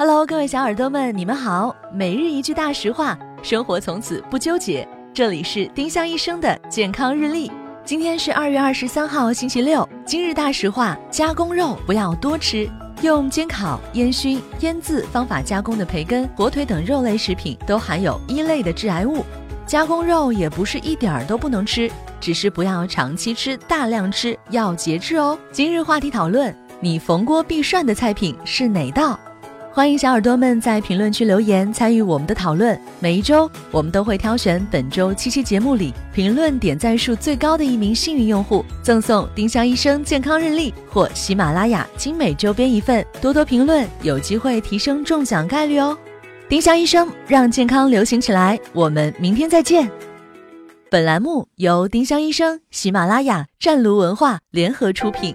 [0.00, 1.76] Hello，各位小耳朵们，你们好。
[1.92, 4.88] 每日一句大实话，生活从此不纠结。
[5.12, 7.52] 这里是丁香医生的健康日历。
[7.84, 9.86] 今天是二月二十三号，星期六。
[10.06, 12.66] 今日大实话：加工肉不要多吃。
[13.02, 19.22] 用煎烤、烟熏、腌渍方法加工的培根、火腿等肉类食品都含有一类的致癌物。
[19.66, 25.38] 加工肉也不是一点儿都不能吃，只是不要长期吃、大量吃，要节制哦。
[25.52, 29.20] 今日话题讨论：你逢锅必涮的菜品是哪道？
[29.72, 32.78] 欢迎小耳朵们在评论区留言参与我们的讨论。
[32.98, 43.06] 每一周，我们都会挑选本周七期节目里评论点赞数最高的一名幸运用户，赠送丁香医生健康日历或喜马拉雅精美周边一份。
[43.20, 45.96] 多多评论，有机会提升中奖概率哦！
[46.48, 49.88] 丁香医生让健康流行起来，我们明天再见。
[50.90, 55.32] 本栏目由丁香医生、喜马拉雅、湛庐文化联合出品。